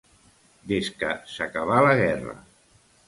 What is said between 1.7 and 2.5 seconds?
la guerra.